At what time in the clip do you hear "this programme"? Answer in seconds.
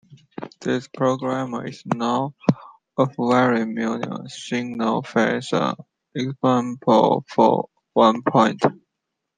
0.61-1.53